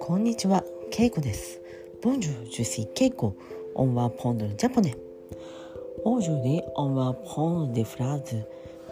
[0.00, 1.60] こんにちは、ケイコです。
[2.02, 3.34] Bonjour, je suis Keiko.
[3.74, 4.94] On va prendre le japonais.
[6.04, 8.44] Aujourd'hui, on va prendre des phrases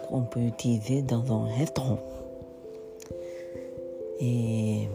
[0.07, 1.99] qu'on peut utiliser dans un restaurant.
[4.19, 4.87] Et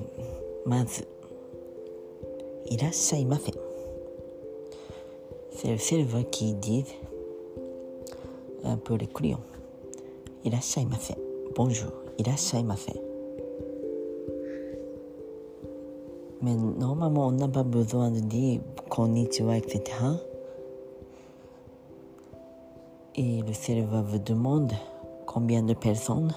[0.64, 1.06] まず、
[2.66, 3.52] いらっしゃいませ。
[5.52, 6.84] C'est le serveur qui dit
[8.64, 9.40] un peu les clients.
[10.44, 11.16] いらっしゃいませ。
[11.54, 12.92] Bonjour, いらっしゃいませ。
[16.42, 19.80] Mais normalement, on n'a pas besoin de dire konnichiwa, etc.
[23.14, 24.72] Et le serveur vous demande
[25.26, 26.32] combien de personnes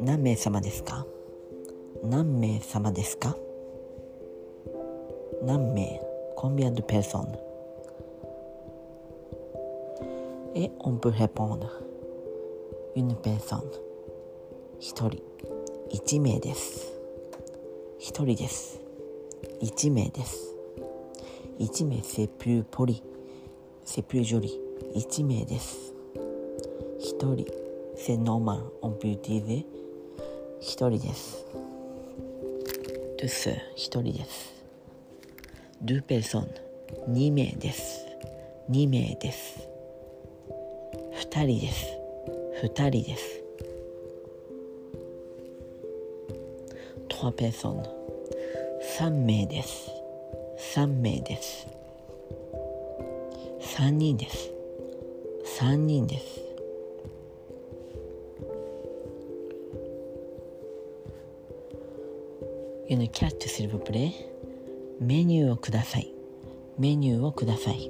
[0.00, 1.04] 何名様ですか
[2.04, 3.36] 何名様ですか
[5.42, 6.00] 何名
[6.36, 7.36] Combien de personnes
[10.55, 11.71] Et on peut répondre
[12.95, 13.69] Une personne
[14.79, 15.19] 一人
[15.91, 16.91] 1名です
[18.01, 18.79] 1人です
[19.61, 20.53] 1名です
[21.59, 23.01] 1名 c'est plus poli
[23.83, 24.59] c'est plus joli
[24.95, 25.93] 1名です
[26.99, 27.45] 1人
[27.95, 29.65] c'est normal on peut utiliser
[30.61, 31.45] 1人です
[33.19, 34.53] deux sœurs 1人です
[35.81, 36.53] deux personnes
[37.09, 38.05] 2名です
[38.69, 39.72] 2名です
[41.33, 41.87] 2人です。
[42.61, 43.43] 2人です。
[47.09, 47.83] trois personnes
[48.99, 49.89] 3名です。
[50.75, 51.67] 3名です。
[53.61, 54.51] 3人です。
[55.59, 56.39] 3人です。
[62.89, 64.13] ユニキャッチシルブプレイ。
[65.01, 66.13] メニューをください。
[66.77, 67.89] メニューをください。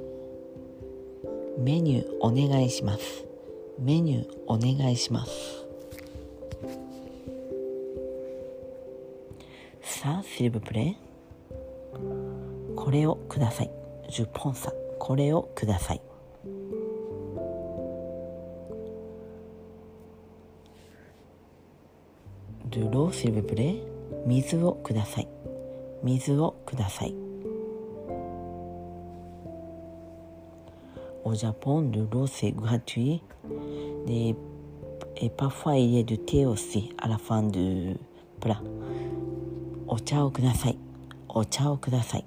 [1.58, 3.33] メニューお願いします。
[3.80, 5.32] メニューお願いします
[9.82, 10.98] さあ、シルブプレイ
[12.76, 13.72] これをください。
[14.10, 14.74] 10ポンサ。
[15.00, 16.02] これをください。
[22.66, 23.76] ドゥローシルブプレ
[24.26, 25.28] 水をください。
[26.04, 27.33] 水をください。
[31.24, 33.22] Au Japon, de l'eau c'est gratuit.
[34.08, 34.36] Et,
[35.18, 37.96] et parfois il y a du thé aussi à la fin du
[38.40, 38.62] plat.
[39.86, 40.78] お茶をください
[41.30, 42.26] お茶をください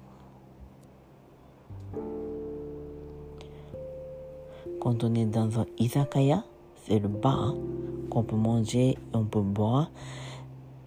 [4.79, 6.45] Quand on est dans un izakaya,
[6.85, 7.55] c'est le bar
[8.09, 9.91] qu'on peut manger, on peut boire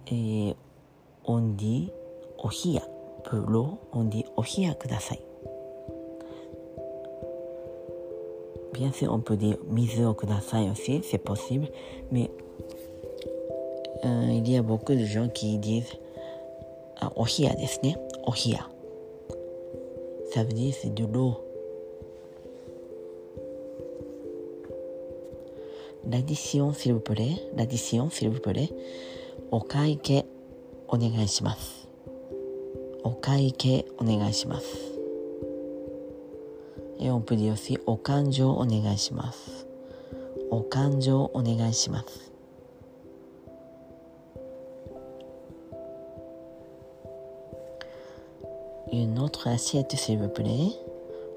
[0.07, 0.55] et
[1.25, 1.91] on dit
[2.39, 2.81] ohiya.
[3.25, 5.19] Pour l'eau, on dit ohiya kudasai.
[8.73, 11.67] Bien sûr, on peut dire misère kudasai aussi, c'est possible,
[12.11, 12.29] mais
[14.05, 15.97] euh, il y a beaucoup de gens qui disent
[17.03, 17.95] euh, ohia desne,
[18.25, 18.69] ohia.
[20.33, 21.35] Ça veut dire c'est de l'eau.
[26.09, 28.69] L'addition, s'il vous plaît, l'addition, s'il vous plaît,
[29.51, 30.25] okaike
[30.87, 31.87] onegaishimasu.
[33.03, 34.90] Okaike onegaishimasu.
[37.01, 37.81] 願いします。
[37.87, 39.67] お会計お願いします。
[40.51, 41.41] お勘定お願いします。
[41.41, 42.31] お勘定お願いします。
[48.91, 50.73] Une autre assiette s'il vous plaît.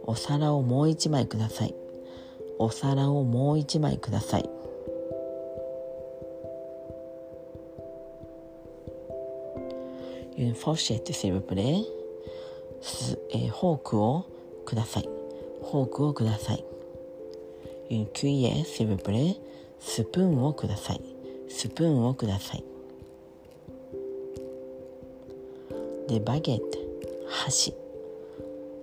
[0.06, 1.74] お皿をもう一枚ください。
[2.58, 4.50] お皿をもう一枚ください。
[10.36, 11.84] Une fourchette s'il vous plaît.
[12.80, 14.26] すえーフォークを
[14.64, 15.13] ください。
[15.74, 16.64] フォークをください。
[17.90, 19.34] Une cuillère s'il vous plaît.
[19.80, 21.00] スプーンをください。
[21.48, 22.64] スプーンをください。
[26.06, 26.60] Des baguettes.
[27.28, 27.74] 箸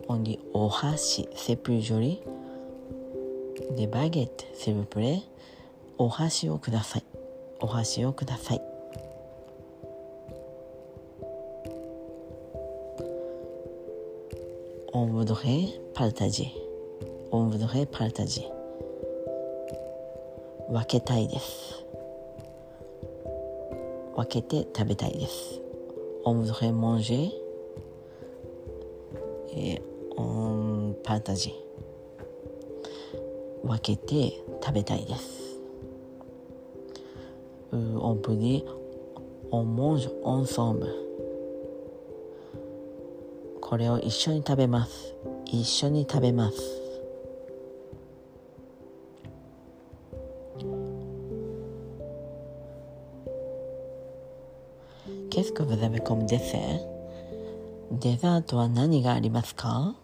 [0.09, 2.19] on dit お箸 c'est plus joli
[3.78, 5.22] des baguettes s'il vous plaît
[5.97, 7.03] お箸をください
[7.61, 8.61] お箸をください
[14.91, 16.60] on voudrait partager
[17.32, 18.48] on voudrait partager
[20.70, 21.86] 分けたいです
[24.16, 25.62] 分けて食べたいです
[26.26, 27.32] on voudrait manger
[29.54, 29.82] et
[30.18, 31.52] on partage
[33.64, 35.60] 分けて食べたいです。
[37.72, 38.64] on peut dire
[39.52, 40.88] on mange ensemble
[43.62, 45.14] これを一緒に食べます。
[45.46, 46.81] 一緒に食べます。
[55.32, 56.82] ケスコブザベコムデセ
[57.90, 59.96] デザートは何がありますか？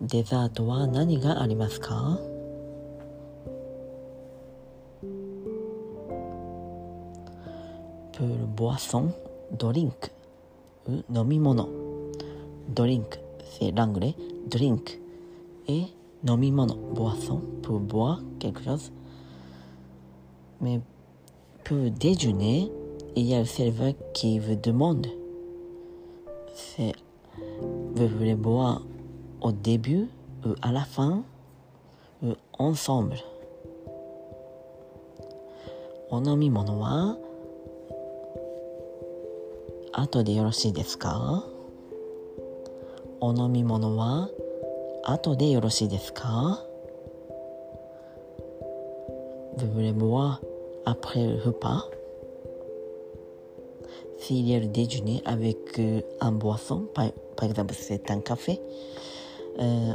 [0.00, 2.20] デザートは何がありますか？
[8.12, 9.12] プールボアソン
[9.58, 10.12] ドリンク。
[11.12, 11.68] 飲み物。
[12.68, 13.18] ドリンク。
[13.58, 14.14] セラングレ。
[14.48, 14.92] ドリンク。
[15.66, 15.86] え
[16.24, 16.76] 飲み物。
[16.76, 17.60] ボアソン。
[17.60, 18.92] プールボアケクロス
[20.60, 20.80] メ
[21.64, 22.79] プーデジュネ。
[23.15, 25.07] il y a le serveur qui vous demande
[26.53, 26.93] c'est
[27.95, 28.81] vous voulez boire
[29.41, 30.07] au début
[30.45, 31.23] ou à la fin
[32.23, 33.17] ou ensemble
[36.11, 37.17] お飲み物は
[39.91, 41.43] 後でよろしいですか
[43.19, 44.29] お飲み物は
[45.03, 46.59] 後でよろしいですか
[49.57, 50.41] Vous voulez boire
[50.85, 51.85] après le repas
[54.20, 58.60] S'il y a le déjeuner avec euh, un boisson, par, par exemple c'est un café,
[59.58, 59.94] euh,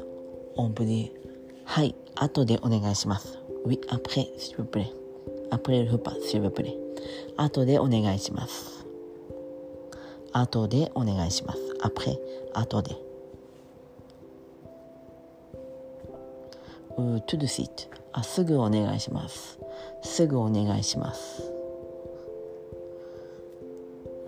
[0.58, 1.10] on peut dire
[1.66, 3.40] はい、後でお願いします。
[3.66, 4.92] Oui, après, s'il vous plaît.
[5.50, 6.78] Après le repas, s'il vous plaît.
[7.38, 8.86] 後でお願いします。
[10.32, 11.60] 後でお願いします。
[11.82, 12.20] après,
[12.54, 13.06] 後で。
[16.98, 19.60] ou tout de suite あすぐお願いします
[20.02, 21.55] すぐお願いします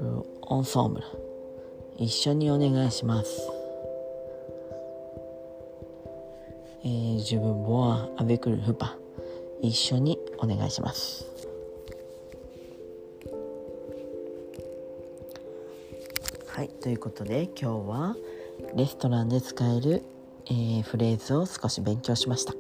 [0.08, 1.02] ou ensemble
[1.98, 3.42] 一緒にお願いします
[6.84, 8.96] えー、je veux boire avec le repas
[9.62, 11.26] 一緒にお願いします
[16.48, 18.16] はいということで今日は
[18.76, 20.04] レストランで使える
[20.50, 22.54] えー、フレーズを少し勉強しました。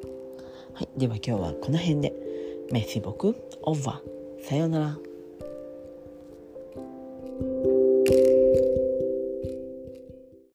[0.73, 2.13] はい、では今日はこの辺で。
[2.69, 4.43] メッシボク、オーバー。
[4.43, 5.06] さようなら。